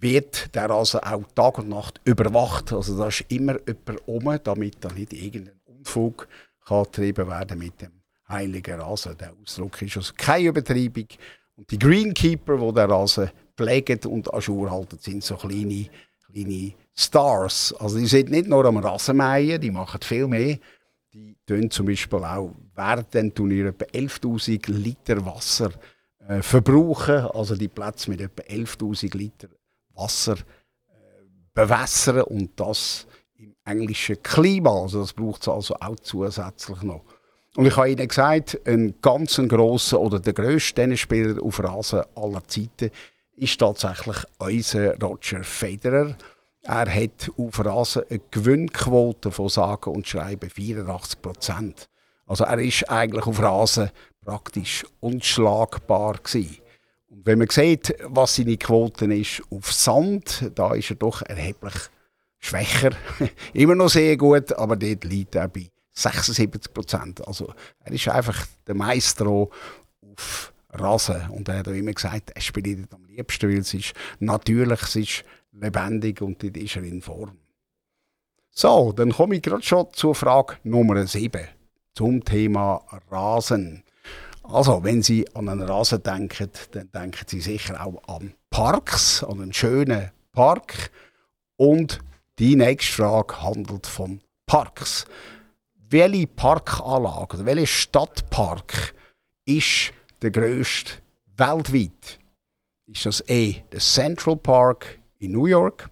[0.00, 2.72] wird der Rasen auch Tag und Nacht überwacht.
[2.72, 6.28] Also da ist immer jemand oben, damit da nicht irgendein Unfug
[6.66, 7.92] getrieben werden mit dem
[8.28, 9.16] heiligen Rasen.
[9.16, 11.08] Der Ausdruck ist also keine Übertreibung.
[11.56, 15.86] Und die Greenkeeper, die den Rasen pflegen und an halten, sind so kleine,
[16.34, 17.74] kleine Stars.
[17.78, 20.58] Also die sind nicht nur am Rasenmähen, die machen viel mehr.
[21.12, 25.70] Die tun zum Beispiel auch während dem Turnier etwa 11.000 Liter Wasser
[26.26, 27.26] äh, verbrauchen.
[27.32, 29.48] Also die Plätze mit etwa 11.000 Liter
[29.94, 30.92] Wasser äh,
[31.54, 33.06] bewässern und das
[33.36, 34.82] im englischen Klima.
[34.82, 37.04] Also das braucht es also auch zusätzlich noch.
[37.56, 42.42] Und ich habe Ihnen gesagt, ein ganz grosser oder der grösste Tennisspieler auf Rasen aller
[42.48, 42.90] Zeiten
[43.36, 46.16] ist tatsächlich unser Roger Federer.
[46.62, 51.88] Er hat auf Rasen eine Gewinnquote von sagen und schreiben 84 Prozent.
[52.26, 53.90] Also er ist eigentlich auf Rasen
[54.24, 56.58] praktisch unschlagbar gewesen.
[57.08, 61.74] Und wenn man sieht, was seine Quote ist auf Sand, da ist er doch erheblich
[62.38, 62.90] schwächer.
[63.52, 67.26] Immer noch sehr gut, aber dort liegt er bei 76 Prozent.
[67.26, 71.30] Also er ist einfach der Meister auf Rasen.
[71.30, 74.96] Und er hat auch immer gesagt, er spielt am liebsten, weil es ist natürlich, es
[74.96, 77.38] ist lebendig und dort ist in Form.
[78.50, 81.48] So, dann komme ich gerade schon zur Frage Nummer 7
[81.94, 83.82] zum Thema Rasen.
[84.42, 89.40] Also, wenn Sie an einen Rasen denken, dann denken Sie sicher auch an Parks, an
[89.40, 90.90] einen schönen Park.
[91.56, 92.00] Und
[92.38, 95.06] die nächste Frage handelt von Parks.
[95.88, 98.94] Welche Parkanlage, oder welcher Stadtpark
[99.46, 100.92] ist der grösste
[101.36, 102.18] weltweit?
[102.86, 105.88] Ist das E, der Central Park in New York?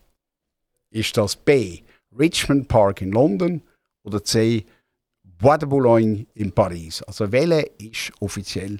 [0.90, 1.80] Ist das B,
[2.18, 3.62] Richmond Park in London?
[4.02, 4.66] Oder C,
[5.22, 7.02] Bois de Boulogne in Paris?
[7.04, 8.78] Also welcher ist offiziell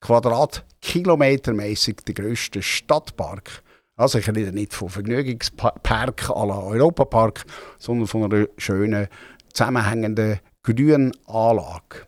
[0.00, 3.62] quadratkilometermäßig der grösste Stadtpark?
[3.94, 7.44] Also ich rede nicht von Vergnügungspark à la Europapark,
[7.78, 9.08] sondern von einer schönen,
[9.52, 12.06] zusammenhängenden grünen Anlage.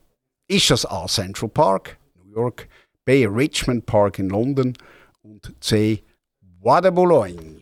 [0.49, 1.07] Ist das A.
[1.07, 2.69] Central Park, New York,
[3.05, 3.27] B.
[3.27, 4.73] Richmond Park in London
[5.23, 6.05] und C.
[6.41, 7.62] Bois de Boulogne?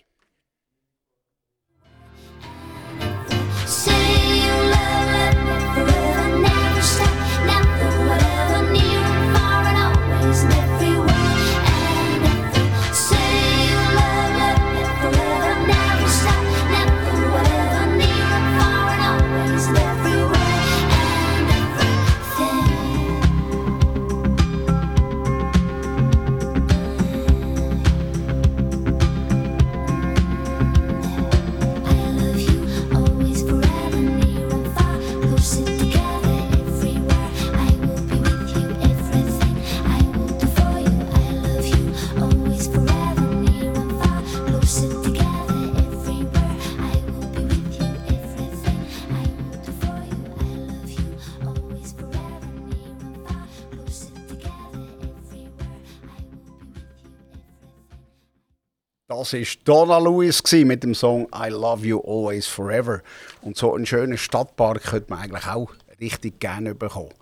[59.20, 63.02] Das war Donna Lewis mit dem Song I Love You Always Forever.
[63.42, 67.12] Und so einen schönen Stadtpark könnte man eigentlich auch richtig gerne bekommen.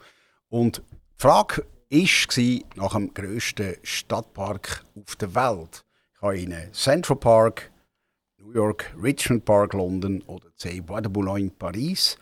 [0.48, 5.84] Und die Frage war nach dem grössten Stadtpark auf der Welt.
[6.14, 7.72] Ich habe Ihnen Central Park,
[8.36, 10.80] New York, Richmond Park, London oder C.
[10.80, 12.16] Bois de Boulogne, Paris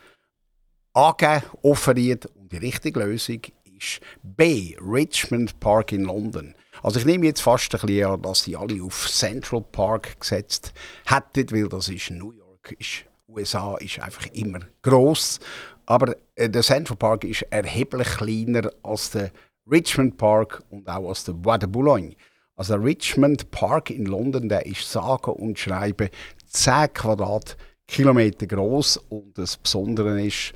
[0.93, 2.25] angegeben, offeriert.
[2.25, 3.41] Und die richtige Lösung
[3.77, 4.75] ist B.
[4.81, 6.55] Richmond Park in London.
[6.83, 10.73] Also ich nehme jetzt fast ein bisschen an, dass sie alle auf Central Park gesetzt
[11.05, 15.39] hätten, weil das ist New York, ist USA ist einfach immer groß.
[15.85, 19.31] Aber äh, der Central Park ist erheblich kleiner als der
[19.69, 22.15] Richmond Park und auch als der Bois de Boulogne.
[22.55, 26.09] Also der Richmond Park in London, der ist sage und schreibe
[26.47, 30.53] 10 Quadratkilometer groß und das Besondere ist,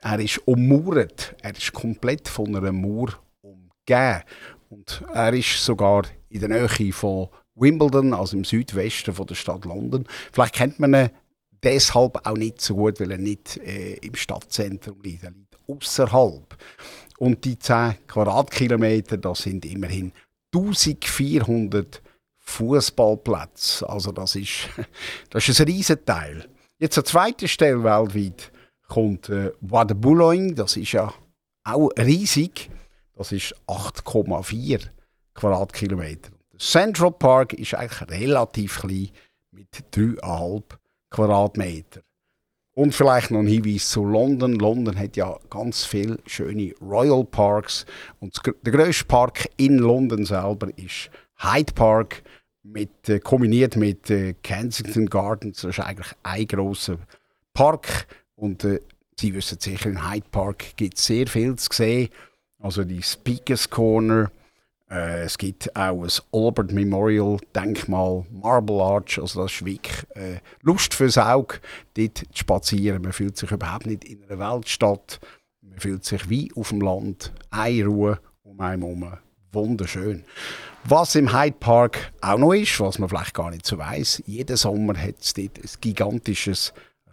[0.00, 1.36] er ist ummauert.
[1.42, 3.10] Er ist komplett von einer Mauer
[3.42, 4.22] umgeben.
[4.72, 9.66] Und er ist sogar in der Nähe von Wimbledon, also im Südwesten von der Stadt
[9.66, 10.06] London.
[10.32, 11.10] Vielleicht kennt man ihn
[11.62, 15.24] deshalb auch nicht so gut, weil er nicht äh, im Stadtzentrum liegt.
[15.24, 16.56] Er liegt außerhalb.
[17.18, 20.10] Und die 10 Quadratkilometer, das sind immerhin
[20.54, 22.00] 1400
[22.38, 23.86] Fußballplätze.
[23.86, 24.70] Also das ist,
[25.30, 26.48] das ist ein Riesenteil.
[26.78, 28.50] Jetzt an zweiter Stelle weltweit
[28.88, 30.54] kommt äh, Bois de Boulogne.
[30.54, 31.12] Das ist ja
[31.62, 32.70] auch riesig.
[33.22, 34.88] Das ist 8,4
[35.34, 36.32] Quadratkilometer.
[36.58, 39.10] Central Park ist eigentlich relativ klein
[39.52, 40.64] mit 3,5
[41.08, 42.00] Quadratmeter.
[42.74, 44.56] Und vielleicht noch ein Hinweis zu London.
[44.56, 47.86] London hat ja ganz viele schöne Royal Parks.
[48.18, 51.08] Und der grösste Park in London selber ist
[51.38, 52.24] Hyde Park,
[52.64, 55.60] mit, äh, kombiniert mit äh, Kensington Gardens.
[55.60, 56.98] Das ist eigentlich ein grosser
[57.54, 58.08] Park.
[58.34, 58.80] Und äh,
[59.16, 62.08] Sie wissen sicher, in Hyde Park gibt es sehr viel zu sehen
[62.62, 64.30] also die Speakers Corner.
[64.90, 70.40] Äh, es gibt auch ein Albert Memorial Denkmal, Marble Arch, also das ist wirklich äh,
[70.62, 71.60] Lust fürs Auge,
[71.94, 73.02] dort zu spazieren.
[73.02, 75.20] Man fühlt sich überhaupt nicht in einer Weltstadt.
[75.62, 79.12] Man fühlt sich wie auf dem Land, eine Ruhe um einen herum.
[79.52, 80.24] Wunderschön.
[80.84, 84.56] Was im Hyde Park auch noch ist, was man vielleicht gar nicht so weiß, jeden
[84.56, 86.72] Sommer hat es dort ein gigantisches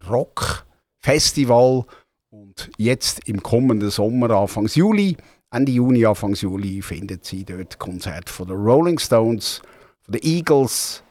[0.09, 1.85] Rockfestival.
[2.31, 5.17] Und jetzt im kommenden Sommer, Anfang Juli,
[5.51, 9.61] Ende Juni, Anfang Juli findet sie dort Konzert von den Rolling Stones,
[10.01, 11.03] von den Eagles,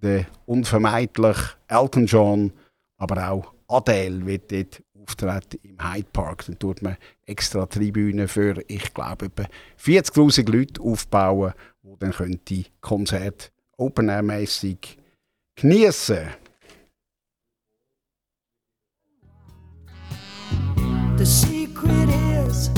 [0.00, 1.36] der unvermeidlich
[1.66, 2.52] Elton John,
[2.98, 6.46] aber auch Adele wird dort auftreten im Hyde Park.
[6.46, 9.46] Dann tut man extra Tribünen für, ich glaube, etwa
[9.82, 14.98] 40.000 Leute aufbauen, die dann können die Konzert open-air-mässig
[15.56, 16.28] geniessen
[21.16, 22.08] The secret
[22.48, 22.70] is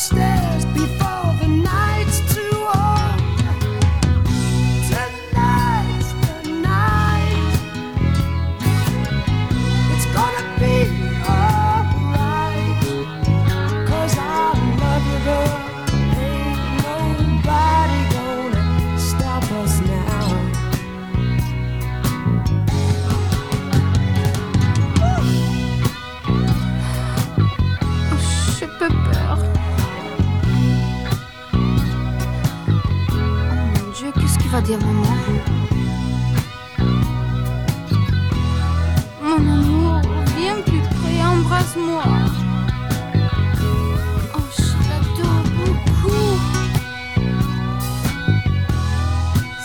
[0.00, 0.39] stay.
[34.68, 35.16] maman.
[39.22, 40.00] Mon amour,
[40.36, 42.04] viens plus près, embrasse-moi.
[44.34, 46.38] Oh, je l'adore beaucoup.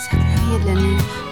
[0.02, 1.25] Cette nuit de la nuit.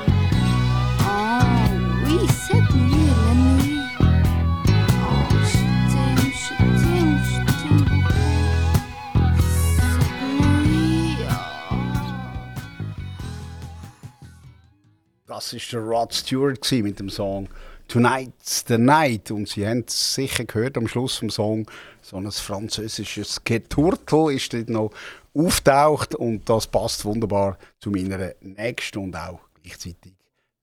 [15.45, 17.49] Das war der Rod Stewart mit dem Song
[17.89, 19.31] Tonight's the Night.
[19.31, 21.67] Und Sie haben es sicher gehört am Schluss vom Song,
[22.01, 24.91] so ein französisches Geturtel ist dort noch
[25.35, 30.15] auftaucht und das passt wunderbar zu meiner nächsten und auch gleichzeitig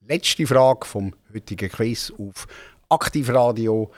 [0.08, 2.48] letzte Frage vom heutigen Quiz auf
[2.90, 3.92] Aktivradio.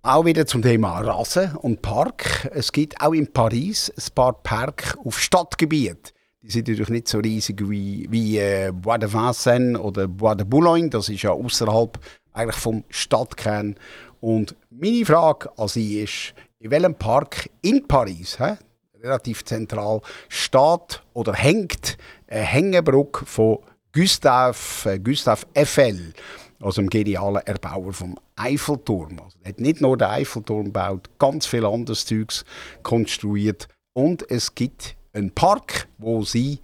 [0.00, 2.50] Auch wieder zum Thema Rasen und Park.
[2.54, 6.14] Es gibt auch in Paris ein paar Parks auf Stadtgebiet.
[6.42, 10.44] Die sind natürlich nicht so riesig wie, wie äh, Bois de Vincennes oder Bois de
[10.44, 10.90] Boulogne.
[10.90, 11.98] Das ist ja außerhalb
[12.32, 13.76] eigentlich vom Stadtkern.
[14.20, 18.56] Und meine Frage an Sie ist, in welchem Park in Paris, hä,
[19.00, 23.58] relativ zentral, steht oder hängt eine Hängebrücke von
[23.92, 26.12] Gustave, äh, Gustave Eiffel,
[26.60, 29.20] also dem genialen Erbauer vom Eiffelturm.
[29.20, 32.44] Also, er hat nicht nur den Eiffelturm gebaut, ganz viel anderes Zeugs
[32.82, 33.68] konstruiert.
[33.92, 36.60] Und es gibt einen Park, wo Sie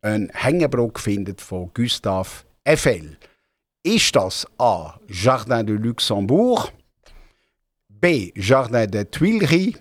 [0.00, 3.16] eine Hängebrücke findet von Gustave Eiffel.
[3.82, 4.98] Ist das A.
[5.08, 6.72] Jardin de Luxembourg,
[7.88, 8.32] B.
[8.34, 9.80] Jardin des Tuileries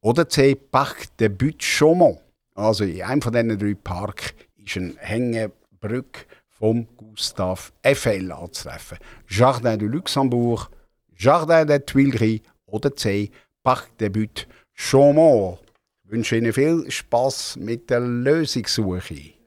[0.00, 0.54] oder C.
[0.54, 2.20] Parc des Buttes Chaumont?
[2.54, 8.98] Also in einem von diesen drei Parks ist eine Hängebrücke vom Gustave Eiffel anzutreffen.
[9.28, 10.68] Jardin de Luxembourg,
[11.16, 13.30] Jardin des Tuileries oder C.
[13.62, 15.60] Parc des Buttes Chaumont.
[15.62, 15.67] Ich
[16.08, 19.37] wünsche Ihnen viel Spaß mit der Lösungssuche.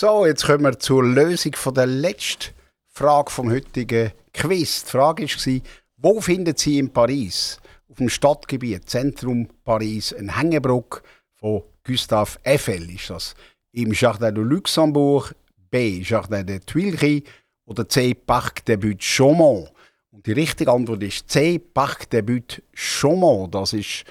[0.00, 2.54] So, jetzt kommen wir zur Lösung von der letzten
[2.86, 4.84] Frage vom heutigen Quiz.
[4.84, 5.60] Die Frage war,
[5.96, 7.58] wo finden Sie in Paris,
[7.90, 11.00] auf dem Stadtgebiet, Zentrum Paris, eine Hängebrücke
[11.34, 12.88] von Gustave Eiffel?
[12.94, 13.34] Ist das
[13.72, 15.34] im Jardin de Luxembourg,
[15.68, 16.00] B.
[16.02, 17.24] Jardin des Tuileries
[17.64, 18.14] oder C.
[18.14, 19.72] Parc des Buttes Chaumont?
[20.12, 21.58] Und die richtige Antwort ist C.
[21.58, 23.52] Parc des Buttes Chaumont.
[23.52, 24.04] Das ist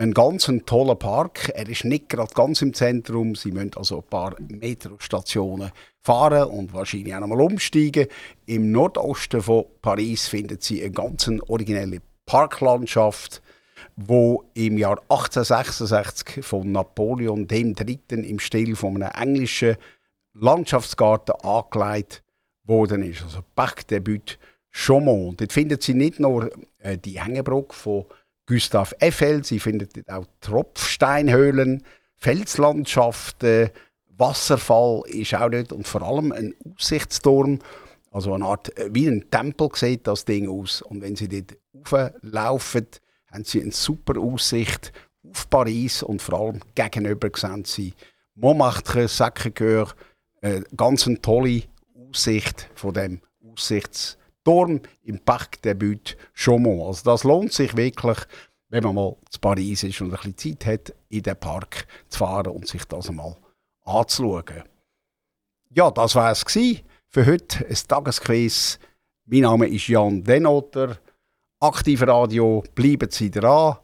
[0.00, 1.50] ein ganz toller Park.
[1.54, 3.34] Er ist nicht gerade ganz im Zentrum.
[3.34, 8.06] Sie müssen also ein paar Metrostationen fahren und wahrscheinlich auch noch mal umsteigen.
[8.46, 13.42] Im Nordosten von Paris finden Sie eine ganz originelle Parklandschaft,
[13.94, 18.00] wo im Jahr 1866 von Napoleon III.
[18.10, 19.76] im Stil von einem englischen
[20.32, 22.22] Landschaftsgarten angelegt
[22.66, 23.22] ist.
[23.22, 24.38] Also Parc des Buttes
[24.70, 25.40] Chaumont.
[25.40, 28.06] Dort finden Sie nicht nur äh, die Hängebrücke von
[28.50, 31.84] Gustave Eiffel, Sie finden dort auch Tropfsteinhöhlen,
[32.16, 33.70] Felslandschaften,
[34.18, 37.60] Wasserfall ist auch nicht und vor allem ein Aussichtsturm,
[38.10, 40.82] also eine Art äh, wie ein Tempel sieht das Ding aus.
[40.82, 41.56] Und wenn Sie dort
[41.94, 42.88] rauflaufen,
[43.30, 44.92] haben Sie eine super Aussicht
[45.22, 47.94] auf Paris und vor allem gegenüber sehen Sie
[48.34, 49.92] Montmartre, Sacré-Cœur,
[50.40, 51.62] äh, ganz tolle
[51.94, 56.86] Aussicht von dem Aussichtsturm Turm im Parc des Buttes Chaumont.
[56.86, 58.18] Also das lohnt sich wirklich,
[58.68, 62.18] wenn man mal zu Paris ist und ein bisschen Zeit hat, in den Park zu
[62.18, 63.36] fahren und sich das einmal
[63.84, 64.64] anzuschauen.
[65.70, 66.44] Ja, das war es
[67.08, 67.66] für heute.
[67.66, 68.78] Ein Tagesquiz.
[69.26, 70.98] Mein Name ist Jan Denotter.
[71.60, 73.76] Aktive Radio, bleiben Sie dran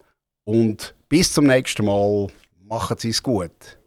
[0.44, 2.28] und bis zum nächsten Mal.
[2.62, 3.78] Machen Sie es gut.